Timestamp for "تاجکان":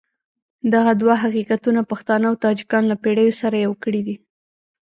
2.45-2.83